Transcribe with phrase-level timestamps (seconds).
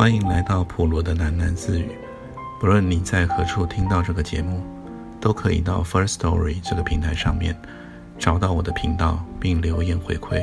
[0.00, 1.90] 欢迎来到普罗的喃喃自语。
[2.58, 4.62] 不论你在何处听到这个节目，
[5.20, 7.54] 都可以到 First Story 这个平台上面
[8.18, 10.40] 找到我的频道，并留言回馈。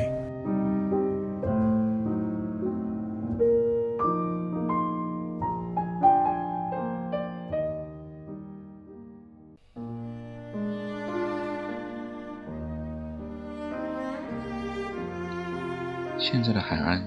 [16.16, 17.02] 现在的海岸，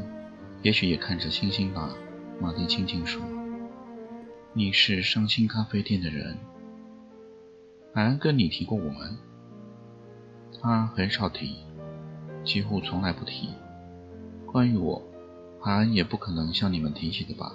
[0.63, 1.89] 也许也看着星星吧。
[2.41, 3.21] 马蒂轻轻说
[4.51, 6.35] ：“你是伤心咖啡店的人。
[7.93, 9.15] 海安跟你提过我们？
[10.59, 11.57] 他很少提，
[12.43, 13.49] 几乎从来不提。
[14.47, 14.99] 关于我，
[15.61, 17.53] 海安也不可能向你们提起的吧？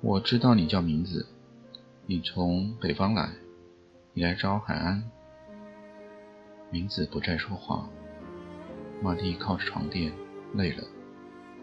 [0.00, 1.24] 我知道你叫名字，
[2.04, 3.30] 你从北方来，
[4.12, 5.08] 你来找海安。
[6.68, 7.88] 名字不再说话。
[9.00, 10.12] 马蒂靠着床垫，
[10.54, 10.82] 累了，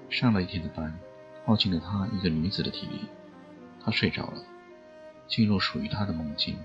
[0.10, 0.98] 上了一天的班。”
[1.46, 3.02] 耗尽了他一个女子的体力，
[3.84, 4.44] 她睡着了，
[5.28, 6.56] 进入属于她的梦境。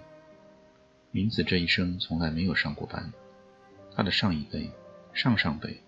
[1.11, 3.13] 明子这一生从来没有上过班，
[3.95, 4.71] 他的上一辈、
[5.13, 5.81] 上上辈，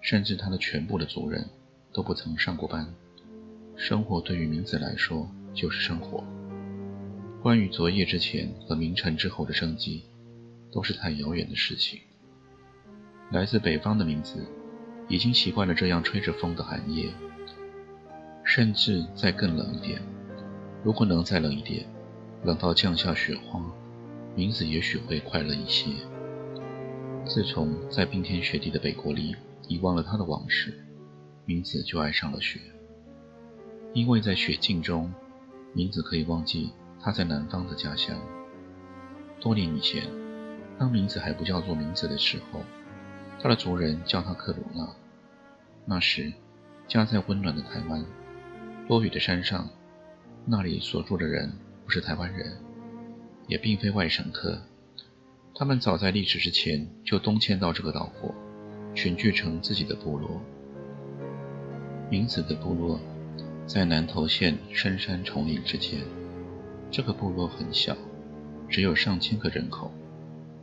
[0.00, 1.48] 甚至他的全部的族人，
[1.92, 2.92] 都不曾上过班。
[3.76, 6.24] 生活对于明子来说就是生活。
[7.42, 10.04] 关于昨夜之前和明晨之后的生机，
[10.72, 12.00] 都是太遥远的事情。
[13.30, 14.46] 来自北方的名字，
[15.08, 17.12] 已经习惯了这样吹着风的寒夜。
[18.44, 20.02] 甚至再更冷一点，
[20.82, 21.86] 如果能再冷一点，
[22.44, 23.64] 冷到降下雪花，
[24.34, 25.90] 明子也许会快乐一些。
[27.24, 29.36] 自从在冰天雪地的北国里
[29.68, 30.74] 遗忘了他的往事，
[31.44, 32.60] 明子就爱上了雪，
[33.94, 35.12] 因为在雪境中，
[35.72, 38.18] 明子可以忘记他在南方的家乡。
[39.40, 40.02] 多年以前，
[40.78, 42.60] 当明子还不叫做名字的时候，
[43.40, 44.88] 他的族人叫他克鲁纳。
[45.86, 46.32] 那时，
[46.88, 48.04] 家在温暖的台湾。
[48.88, 49.68] 多雨的山上，
[50.44, 51.50] 那里所住的人
[51.84, 52.58] 不是台湾人，
[53.46, 54.60] 也并非外省客。
[55.54, 58.34] 他们早在历史之前就东迁到这个岛国，
[58.94, 60.40] 群聚成自己的部落。
[62.10, 63.00] 明子的部落
[63.66, 66.00] 在南投县深山丛林之间。
[66.90, 67.96] 这个部落很小，
[68.68, 69.90] 只有上千个人口。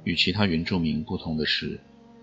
[0.04, 1.80] 与其他原住民不同的是，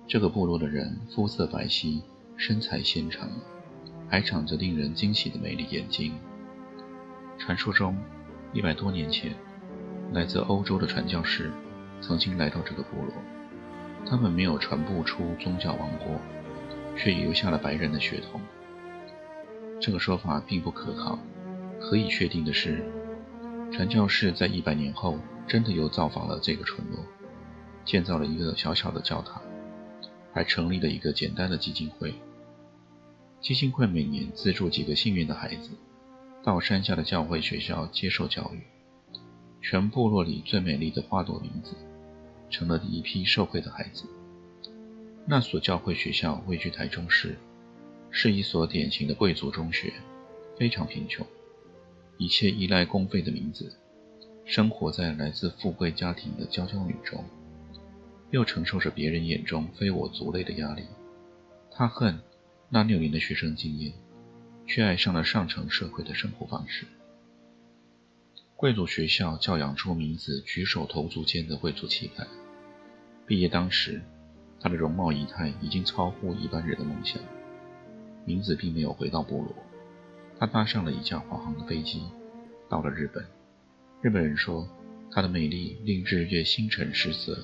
[0.07, 2.03] 这个部落的人肤色白皙，
[2.37, 3.31] 身材纤长。
[4.09, 6.15] 还长着令人惊喜的美丽眼睛。
[7.39, 7.97] 传说中，
[8.53, 9.35] 一百多年前，
[10.13, 11.51] 来自欧洲的传教士
[12.01, 13.13] 曾经来到这个部落。
[14.09, 16.21] 他们没有传播出宗教王国，
[16.97, 18.41] 却留下了白人的血统。
[19.81, 21.19] 这个说法并不可靠。
[21.79, 22.83] 可以确定的是，
[23.71, 26.99] 传教士在一百年后真的又造访了这个村落，
[27.85, 29.43] 建造了一个小小的教堂，
[30.33, 32.15] 还成立了一个简单的基金会。
[33.41, 35.71] 基金会每年资助几个幸运的孩子
[36.43, 38.61] 到山下的教会学校接受教育。
[39.63, 41.75] 全部落里最美丽的花朵名字，
[42.51, 44.05] 成了第一批受惠的孩子。
[45.27, 47.37] 那所教会学校位居台中市，
[48.11, 49.93] 是一所典型的贵族中学，
[50.57, 51.27] 非常贫穷，
[52.17, 53.77] 一切依赖公费的名字，
[54.45, 57.25] 生活在来自富贵家庭的娇娇女中，
[58.31, 60.85] 又承受着别人眼中非我族类的压力。
[61.73, 62.17] 他恨。
[62.69, 63.93] 那六年的学生经验，
[64.67, 66.85] 却爱上了上层社会的生活方式。
[68.57, 72.27] 贵族学校教养出名子举手投足间的贵族气概。
[73.27, 74.03] 毕业当时，
[74.61, 77.21] 他的容貌仪态已经超乎一般人的梦想。
[78.25, 79.55] 名子并没有回到部落，
[80.39, 82.03] 他搭上了一架华航的飞机，
[82.69, 83.25] 到了日本。
[84.03, 84.69] 日本人说
[85.13, 87.39] 他的美丽令日月星辰失色，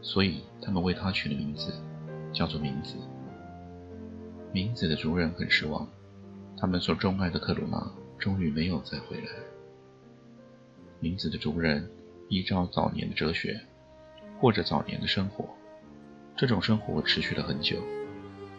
[0.00, 1.72] 所以他们为他取了名字，
[2.32, 2.94] 叫做名子。
[4.54, 5.88] 明子的族人很失望，
[6.58, 9.30] 他们所钟爱的克鲁纳终于没有再回来。
[11.00, 11.90] 明子的族人
[12.28, 13.58] 依照早年的哲学，
[14.38, 15.48] 过着早年的生活。
[16.36, 17.82] 这种生活持续了很久，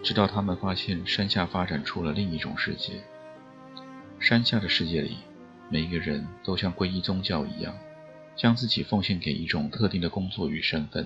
[0.01, 2.93] 直到他们发现山下发展出了另一种世界。
[4.19, 5.17] 山下的世界里，
[5.69, 7.71] 每一个人都像皈依宗教一样，
[8.35, 11.05] 将自己奉献给一种特定的工作与身份。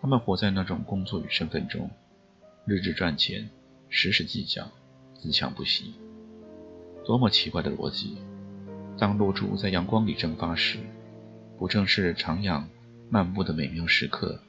[0.00, 1.90] 他们活在那种工作与身份中，
[2.64, 3.50] 日日赚钱。
[3.94, 4.66] 时时计较，
[5.12, 5.92] 自强不息。
[7.04, 8.16] 多么奇怪的逻辑！
[8.96, 10.78] 当露珠在阳光里蒸发时，
[11.58, 12.64] 不正是徜徉
[13.10, 14.40] 漫步的美妙时刻？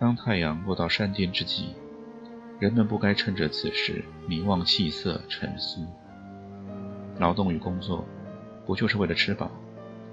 [0.00, 1.68] 当太阳落到山巅之际，
[2.58, 5.86] 人们不该趁着此时迷望气色、沉思。
[7.20, 8.04] 劳动与工作，
[8.66, 9.48] 不就是为了吃饱？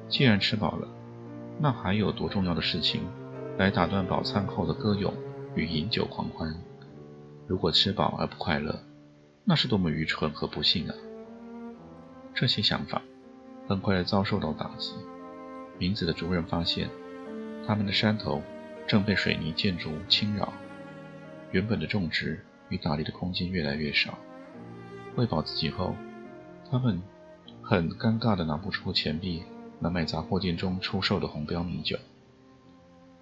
[0.08, 0.88] 既然吃饱了，
[1.60, 3.02] 那还有多重要的事情
[3.58, 5.12] 来打断饱餐后的歌咏
[5.56, 6.56] 与饮酒狂欢？
[7.48, 8.84] 如果吃饱而不快乐，
[9.44, 10.96] 那是多么愚蠢和不幸啊！
[12.34, 13.02] 这些想法
[13.68, 14.94] 很快遭受到打击。
[15.78, 16.90] 名字的族人发现，
[17.68, 18.42] 他们的山头
[18.88, 20.52] 正被水泥建筑侵扰，
[21.52, 24.18] 原本的种植与打猎的空间越来越少。
[25.16, 25.96] 喂饱自己后，
[26.72, 27.02] 他们
[27.62, 29.44] 很尴尬地拿不出钱币
[29.82, 31.98] 来买杂货店中出售的红标米酒，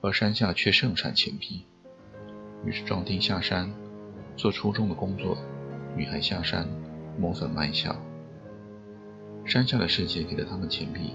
[0.01, 1.65] 而山下却盛产钱币。
[2.65, 3.73] 于是壮丁下山
[4.35, 5.37] 做初中的工作，
[5.95, 6.67] 女孩下山
[7.17, 7.95] 磨粉卖笑。
[9.45, 11.11] 山下的世界给了他们钱币。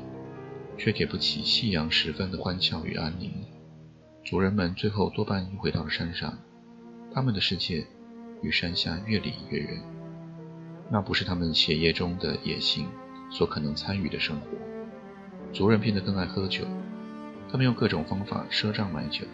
[0.80, 3.32] 却给不起夕阳时分的欢笑与安宁。
[4.24, 6.38] 族人们最后多半又回到了山上，
[7.12, 7.84] 他们的世界
[8.42, 9.82] 与山下越离越远。
[10.88, 12.86] 那不是他们血液中的野性
[13.28, 14.46] 所可能参与的生活。
[15.52, 16.64] 族人变得更爱喝酒，
[17.50, 19.24] 他们用各种方法赊账买酒，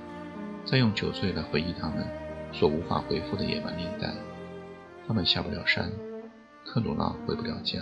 [0.65, 2.07] 再用酒醉来回忆他们
[2.55, 4.15] 所无法回复的野蛮年代。
[5.07, 5.93] 他们下不了山，
[6.65, 7.81] 克鲁拉回不了家。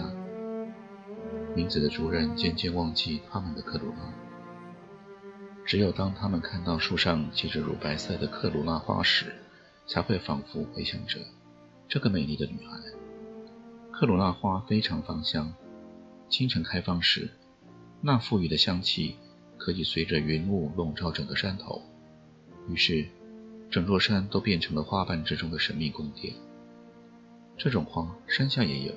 [1.54, 4.12] 名字的族人渐渐忘记他们的克鲁拉，
[5.64, 9.32] 只有当他们看到树上结着乳白色的克鲁拉花时，
[9.86, 11.20] 才会仿佛回想着
[11.86, 12.78] 这个美丽的女孩。
[13.92, 15.52] 克鲁拉花非常芳香，
[16.28, 17.28] 清晨开放时，
[18.00, 19.16] 那馥郁的香气
[19.58, 21.82] 可以随着云雾笼罩整个山头，
[22.68, 23.06] 于是
[23.72, 26.34] 整座山都变成了花瓣之中的神秘宫殿。
[27.56, 28.92] 这种花山下也有，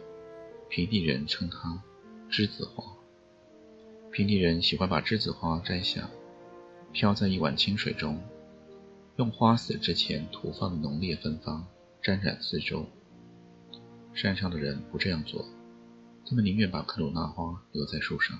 [0.70, 1.82] 平地人称它。
[2.30, 2.84] 栀子花，
[4.12, 6.10] 平地人喜欢把栀子花摘下，
[6.92, 8.22] 飘在一碗清水中，
[9.16, 11.66] 用花死之前涂放的浓烈芬芳
[12.02, 12.86] 沾染四周。
[14.14, 15.46] 山上的人不这样做，
[16.28, 18.38] 他们宁愿把克鲁纳花留在树上。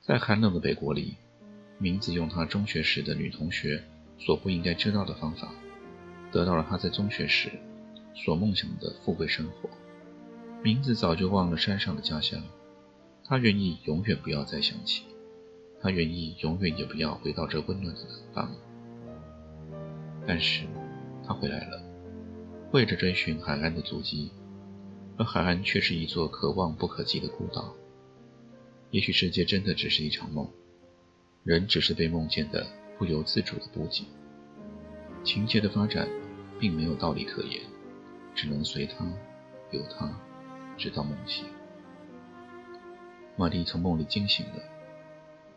[0.00, 1.16] 在寒冷的北国里，
[1.76, 3.84] 明子用他中学时的女同学
[4.18, 5.52] 所不应该知道的方法，
[6.32, 7.50] 得到了他在中学时
[8.14, 9.70] 所梦想的富贵生活。
[10.62, 12.42] 名字早就忘了山上的家乡，
[13.24, 15.04] 他愿意永远不要再想起，
[15.80, 18.54] 他愿意永远也不要回到这温暖的南方。
[20.26, 20.66] 但是，
[21.24, 21.80] 他回来了，
[22.72, 24.30] 为着追寻海岸的足迹，
[25.16, 27.72] 而海岸却是一座可望不可及的孤岛。
[28.90, 30.50] 也许世界真的只是一场梦，
[31.44, 32.66] 人只是被梦见的
[32.98, 34.06] 不由自主的布景。
[35.24, 36.08] 情节的发展
[36.58, 37.60] 并没有道理可言，
[38.34, 39.06] 只能随他，
[39.70, 40.12] 由他。
[40.76, 41.44] 直到梦醒，
[43.36, 44.62] 玛丽从梦里惊醒了，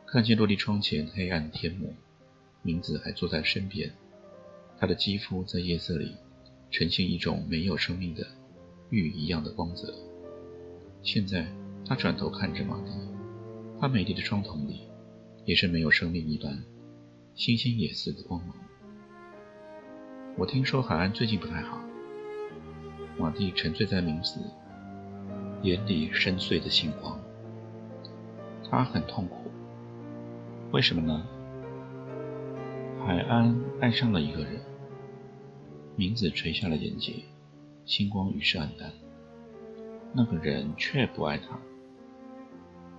[0.08, 1.94] 看见落地窗前黑暗的天幕，
[2.64, 3.94] 明子还坐在身边，
[4.80, 6.16] 他的肌肤在夜色里
[6.72, 8.26] 呈现一种没有生命的
[8.90, 9.94] 玉一样的光泽。
[11.04, 11.46] 现在
[11.86, 12.92] 他转头看着玛丽，
[13.80, 14.88] 她美丽的双瞳里
[15.46, 16.64] 也是没有生命一般，
[17.34, 18.56] 星星也似的光芒。
[20.38, 21.80] 我听说海岸最近不太好，
[23.18, 24.40] 马蒂沉醉在明子。
[25.64, 27.20] 眼里深邃的星光，
[28.68, 29.52] 他很痛苦。
[30.72, 31.24] 为什么呢？
[33.06, 34.60] 海安爱上了一个人，
[35.96, 37.14] 明子垂下了眼睫，
[37.86, 38.92] 星光于是暗淡。
[40.14, 41.60] 那个人却不爱他。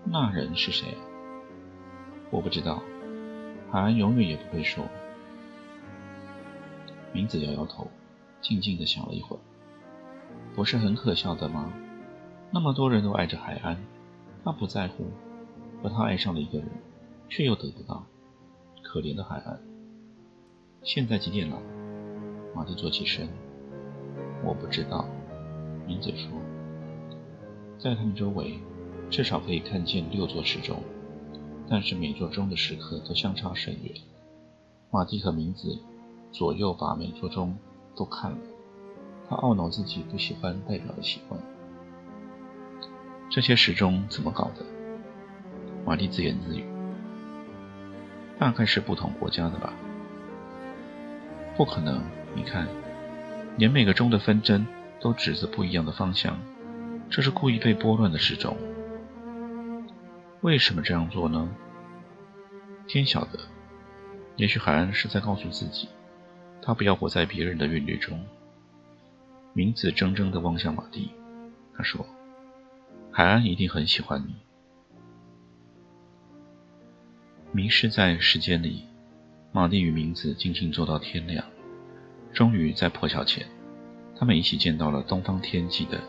[0.05, 0.87] 那人是谁？
[2.31, 2.83] 我不知道。
[3.73, 4.85] 海安永远也不会说。
[7.11, 7.89] 明子摇摇头，
[8.43, 9.41] 静静地想了一会儿。
[10.55, 11.73] 不是很可笑的吗？
[12.51, 13.75] 那么多人都爱着海安，
[14.45, 15.07] 他不在乎，
[15.83, 16.69] 而他爱上了一个人，
[17.31, 18.05] 却又得不到。
[18.83, 19.59] 可怜的海安。
[20.83, 21.59] 现在几点了？
[22.55, 23.27] 马蒂坐起身。
[24.45, 25.09] 我不知道。
[25.87, 26.31] 明子说，
[27.79, 28.59] 在他们周围，
[29.09, 30.83] 至少可以看见六座时钟，
[31.69, 33.95] 但是每座钟的时刻都相差甚远。
[34.91, 35.79] 马蒂和明子
[36.31, 37.57] 左右把每座钟
[37.97, 38.37] 都看了，
[39.29, 41.41] 他懊恼自己不喜欢代表的习惯。
[43.31, 44.65] 这些时钟怎么搞的？
[45.87, 46.65] 玛丽自言自语
[48.39, 49.73] ：“大概是不同国家的吧。”
[51.57, 52.03] 不可能，
[52.35, 52.69] 你看，
[53.57, 54.67] 连每个钟的分针
[55.01, 56.39] 都指着不一样的方向，
[57.09, 58.57] 这是故意被拨乱的时钟。
[60.43, 61.49] 为什么这样做呢？
[62.89, 63.39] 天晓得。
[64.37, 65.89] 也许海安是在告诉自己，
[66.61, 68.21] 他不要活在别人的韵律中。
[69.53, 71.13] 明子怔怔地望向马蒂，
[71.77, 72.05] 他说。
[73.13, 74.35] 海安一定很喜欢你。
[77.53, 78.85] 迷失在时间里，
[79.53, 81.45] 马蒂与明子静静坐到天亮。
[82.33, 83.47] 终于在破晓前，
[84.17, 86.01] 他们一起见到了东方天际的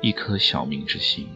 [0.00, 1.28] 一颗小明之星。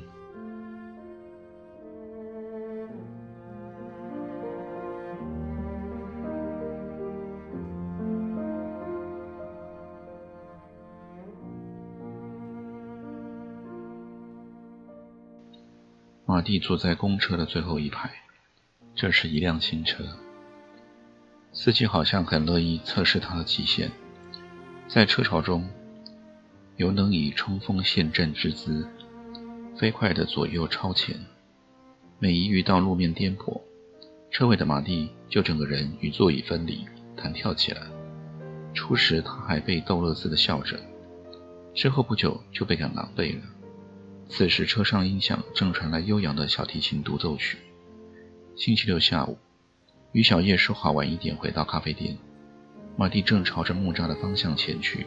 [16.31, 18.11] 马蒂坐在公车的最后一排，
[18.95, 20.05] 这是一辆新车。
[21.55, 23.91] 司机好像很乐意测试他的极限，
[24.87, 25.67] 在车潮中，
[26.77, 28.87] 尤能以冲锋陷阵之姿，
[29.75, 31.19] 飞快地左右超前。
[32.19, 33.63] 每一遇到路面颠簸，
[34.31, 36.85] 车尾的马蒂就整个人与座椅分离，
[37.17, 37.81] 弹跳起来。
[38.75, 40.79] 初时他还被逗乐似的笑着，
[41.73, 43.45] 之后不久就倍感狼狈了。
[44.29, 47.59] 此时车上音响正传来悠扬的小提琴独奏曲。
[48.57, 49.39] 星期六下午。
[50.13, 52.17] 与小叶说好晚一点回到咖啡店，
[52.97, 55.07] 马蒂正朝着木栅的方向前去，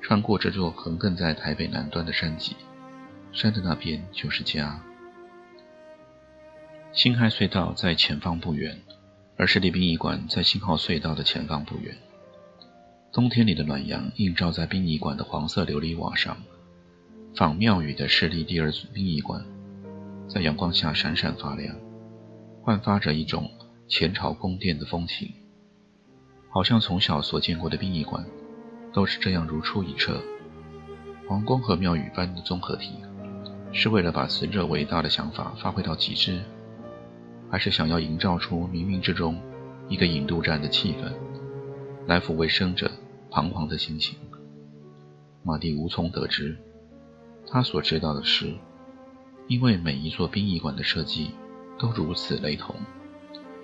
[0.00, 2.54] 穿过这座横亘在台北南端的山脊，
[3.32, 4.80] 山的那边就是家。
[6.92, 8.80] 新海隧道在前方不远，
[9.36, 11.96] 而市立殡仪馆在信号隧道的前方不远。
[13.12, 16.36] 冬天里的暖阳映照在殡仪馆的黄色琉璃瓦上，
[17.34, 19.44] 仿庙宇的势力第二殡仪馆，
[20.28, 21.74] 在阳光下闪闪发亮，
[22.62, 23.50] 焕发着一种。
[23.88, 25.30] 前朝宫殿的风情，
[26.48, 28.24] 好像从小所见过的殡仪馆，
[28.90, 30.18] 都是这样如出一辙。
[31.28, 32.94] 皇宫和庙宇般的综合体，
[33.70, 36.40] 是为了把死者伟大的想法发挥到极致，
[37.50, 39.38] 还是想要营造出冥冥之中
[39.90, 41.12] 一个引渡站的气氛，
[42.06, 42.90] 来抚慰生者
[43.30, 44.16] 彷徨的心情？
[45.42, 46.56] 马蒂无从得知。
[47.46, 48.54] 他所知道的是，
[49.46, 51.32] 因为每一座殡仪馆的设计
[51.78, 52.74] 都如此雷同。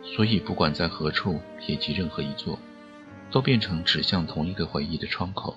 [0.03, 2.59] 所以，不管在何处以及任何一座，
[3.31, 5.57] 都变成指向同一个回忆的窗口。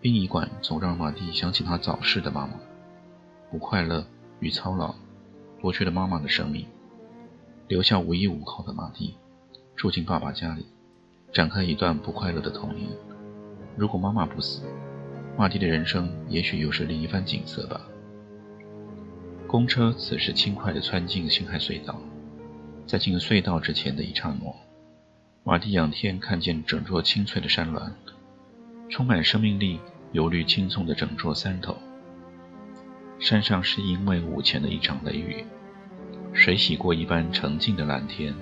[0.00, 2.54] 殡仪馆总让马蒂想起他早逝的妈妈，
[3.50, 4.04] 不快乐
[4.40, 4.94] 与操劳
[5.60, 6.66] 夺去了妈妈的生命，
[7.68, 9.14] 留下无依无靠的马蒂
[9.76, 10.66] 住进爸爸家里，
[11.32, 12.88] 展开一段不快乐的童年。
[13.76, 14.62] 如果妈妈不死，
[15.40, 17.80] 马蒂的人生也许又是另一番景色吧。
[19.46, 21.98] 公车此时轻快地窜进星海隧道。
[22.86, 24.54] 在进隧道之前的一刹那，
[25.42, 27.90] 马蒂仰天看见整座青翠的山峦，
[28.90, 29.80] 充满生命力、
[30.12, 31.74] 油绿青葱的整座山头。
[33.18, 35.42] 山上是因为午前的一场雷雨，
[36.34, 38.34] 水洗过一般澄净的蓝天，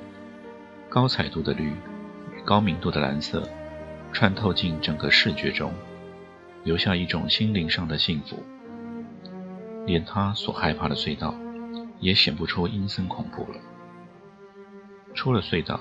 [0.89, 3.49] 高彩度的绿与高明度的蓝色
[4.13, 5.73] 穿透进整个视觉中，
[6.69, 8.43] 留下一种心灵上的幸福。
[9.87, 11.35] 连他所害怕的隧道，
[11.99, 13.59] 也显不出阴森恐怖了。
[15.15, 15.81] 出了隧道，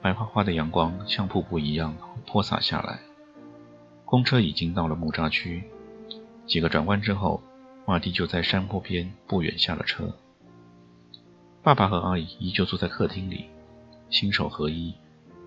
[0.00, 1.96] 白花花的阳光像瀑布一样
[2.28, 3.00] 泼洒下来。
[4.04, 5.64] 公车已经到了木栅区，
[6.46, 7.42] 几个转弯之后，
[7.84, 10.16] 马蒂就在山坡边不远下了车。
[11.60, 13.46] 爸爸和阿姨依旧坐在客厅里，
[14.10, 14.94] 心手合一，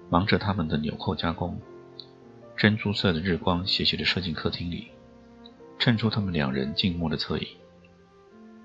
[0.09, 1.57] 忙着他们的纽扣加工。
[2.57, 4.87] 珍珠色的日光斜斜地射进客厅里，
[5.77, 7.47] 衬出他们两人静默的侧影。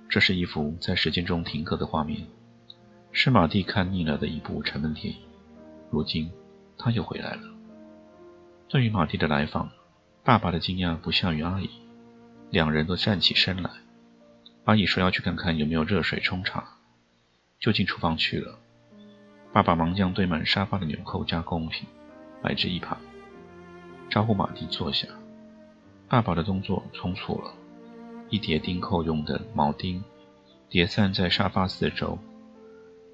[0.09, 2.27] 这是一幅在时间中停格的画面。
[3.11, 5.21] 是马蒂看腻了的一部沉闷电影，
[5.91, 6.33] 如今
[6.79, 7.43] 他又回来了。
[8.67, 9.71] 对于马蒂的来访，
[10.25, 11.69] 爸爸的惊讶不下于阿姨，
[12.49, 13.71] 两人都站起身来。
[14.65, 16.79] 阿姨说要去看看有没有热水冲茶，
[17.61, 18.59] 就进厨房去了。
[19.53, 21.87] 爸爸忙将堆满沙发的纽扣加工品
[22.43, 22.99] 摆至一旁，
[24.13, 25.09] 招呼马蒂坐下。
[26.07, 27.51] 爸爸的动作匆促了，
[28.29, 30.05] 一叠钉扣用的铆钉
[30.69, 32.19] 叠散在沙发四周。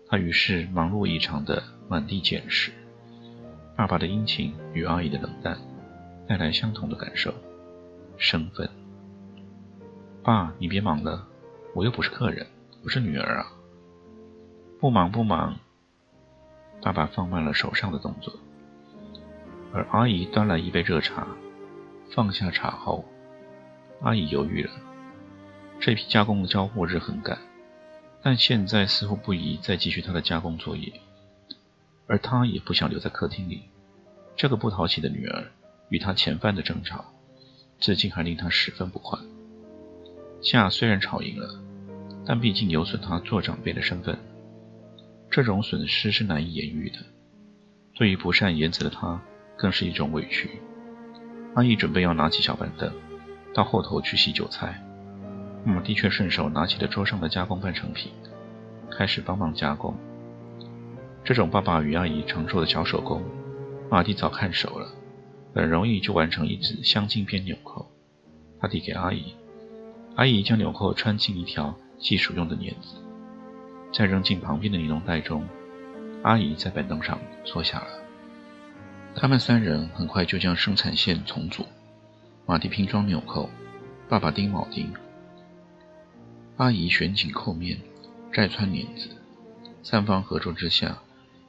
[0.09, 2.73] 他于是忙碌异常的满地捡拾。
[3.77, 5.57] 爸爸的殷勤与阿姨的冷淡
[6.27, 7.33] 带来相同的感受，
[8.17, 8.69] 生分。
[10.25, 11.25] 爸，你别忙了，
[11.77, 12.45] 我又不是客人，
[12.83, 13.47] 我是女儿啊。
[14.81, 15.57] 不忙不忙。
[16.83, 18.35] 爸爸放慢了手上的动作，
[19.73, 21.27] 而阿姨端来一杯热茶，
[22.15, 23.05] 放下茶后，
[24.03, 24.71] 阿姨犹豫了。
[25.81, 27.39] 这批加工的交货日很赶。
[28.21, 30.93] 但现在似乎不宜再继续他的加工作业，
[32.09, 33.63] 而他也不想留在客厅里。
[34.37, 35.45] 这个不讨喜的女儿
[35.89, 37.05] 与他前番的争吵，
[37.79, 39.17] 至今还令他十分不快。
[40.43, 41.49] 夏虽然吵赢了，
[42.27, 44.19] 但毕竟有损他做长辈的身份，
[45.31, 46.99] 这种损失是难以言喻的。
[47.95, 49.23] 对于不善言辞的他，
[49.59, 50.49] 更是一种委屈。
[51.55, 52.91] 阿姨准备要拿起小板凳，
[53.53, 54.83] 到后头去洗韭菜。
[55.65, 58.13] 马蒂却顺手拿起了桌上的加工半成品，
[58.91, 59.95] 开始帮忙加工。
[61.25, 63.23] 这种爸爸与阿姨常做的小手工，
[63.91, 64.89] 马蒂早看熟了，
[65.55, 67.91] 很容易就完成一只镶金边纽扣。
[68.61, 69.35] 他递给阿姨，
[70.15, 72.97] 阿姨将纽扣穿进一条系属用的镊子，
[73.93, 75.45] 再扔进旁边的尼龙袋中。
[76.23, 77.87] 阿姨在板凳上坐下了。
[79.19, 81.67] 他们三人很快就将生产线重组。
[82.47, 83.51] 马蒂拼装纽扣，
[84.09, 84.93] 爸爸钉铆钉。
[86.57, 87.79] 阿姨旋紧扣面，
[88.33, 89.09] 再穿捻子，
[89.83, 90.99] 三方合作之下，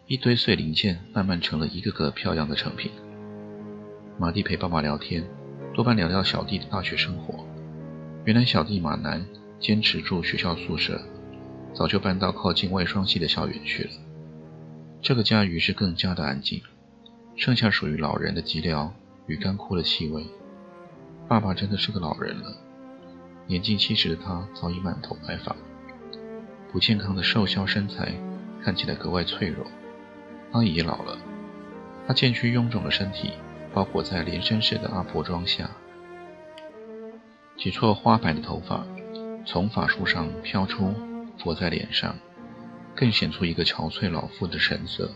[0.07, 2.91] 一堆碎零件慢慢成了一个个漂亮的成品。
[4.17, 5.23] 马蒂陪爸爸聊天，
[5.73, 7.45] 多半聊聊小弟的大学生活。
[8.25, 9.25] 原来小弟马南
[9.59, 11.01] 坚持住学校宿舍，
[11.73, 13.91] 早就搬到靠近外双溪的校园去了。
[15.01, 16.61] 这个家于是更加的安静，
[17.39, 18.91] 剩下属于老人的寂寥
[19.25, 20.27] 与干枯的气味。
[21.25, 22.53] 爸爸真的是个老人了，
[23.47, 25.55] 年近七十的他早已满头白发，
[26.69, 28.13] 不健康的瘦削身材
[28.61, 29.65] 看起来格外脆弱。
[30.51, 31.17] 阿姨老了，
[32.05, 33.31] 她渐趋臃肿的身体
[33.73, 35.71] 包裹在连身式的阿婆装下，
[37.55, 38.85] 几撮花白的头发
[39.45, 40.93] 从发梳上飘出，
[41.37, 42.13] 拂在脸上，
[42.93, 45.09] 更显出一个憔悴老妇的神色。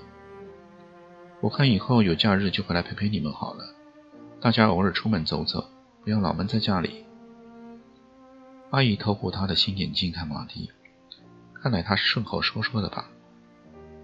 [1.43, 3.65] 我看以后有假日就回来陪陪你们好了，
[4.39, 5.69] 大家偶尔出门走走。
[6.01, 7.03] 不要老闷在家里。
[8.69, 10.71] 阿姨透过她的新眼镜看马蒂，
[11.61, 13.09] 看来他是顺口说说的吧。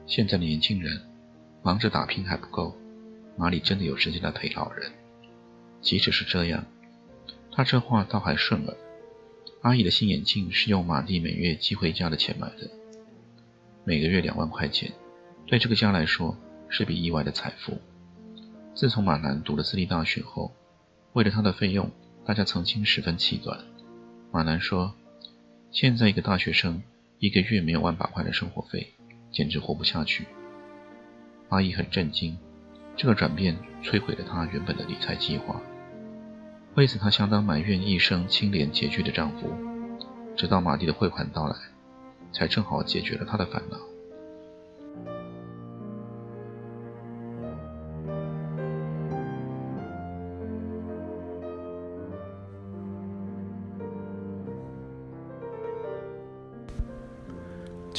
[0.05, 1.01] 现在的年轻人
[1.63, 2.75] 忙着打拼还不够，
[3.37, 4.91] 哪里真的有时间来陪老人？
[5.79, 6.65] 即使是这样，
[7.53, 8.75] 他这话倒还顺耳。
[9.61, 12.69] 阿姨的新眼镜是用马蒂每月寄回家的钱买的，
[13.85, 14.91] 每个月两万块钱，
[15.47, 16.35] 对这个家来说
[16.69, 17.77] 是笔意外的财富。
[18.73, 20.53] 自从马南读了私立大学后，
[21.13, 21.91] 为了他的费用，
[22.23, 23.59] 大家曾经十分气短。
[24.31, 24.93] 马南说
[25.71, 26.81] ：“现在一个大学生
[27.17, 28.93] 一个月没有万把块的生活费，
[29.31, 30.27] 简直活不下去。”
[31.49, 32.37] 阿姨很震惊，
[32.95, 35.59] 这个转变摧毁了她原本的理财计划。
[36.75, 39.51] 为此，她相当埋怨一生清廉拮据的丈夫。
[40.37, 41.55] 直到马蒂的汇款到来，
[42.31, 43.77] 才正好解决了她的烦恼。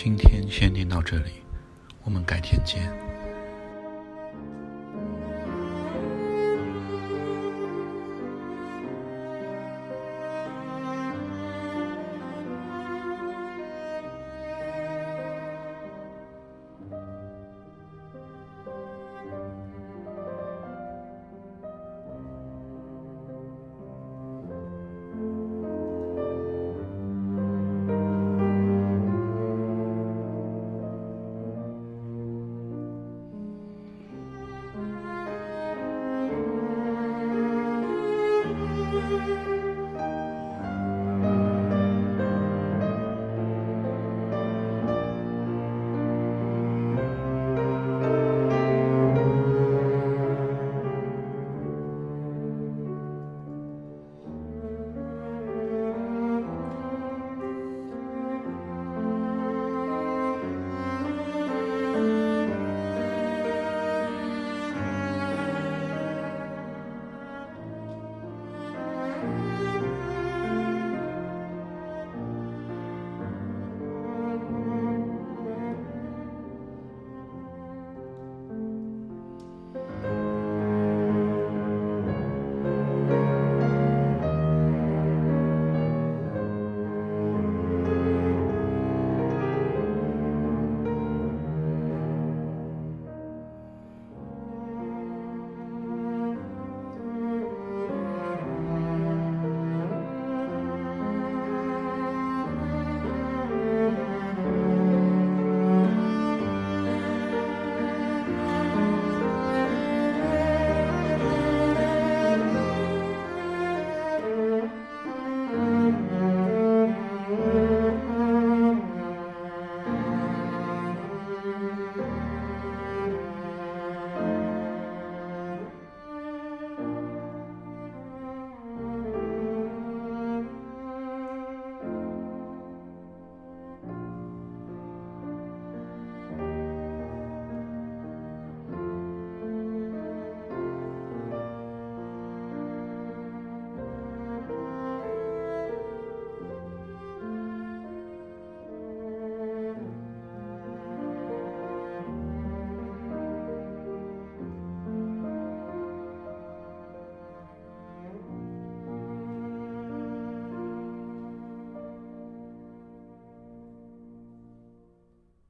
[0.03, 1.43] 今天先念到这里，
[2.05, 3.10] 我们改天见。